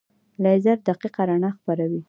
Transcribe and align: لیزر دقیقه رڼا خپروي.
لیزر 0.43 0.77
دقیقه 0.87 1.21
رڼا 1.29 1.49
خپروي. 1.57 1.99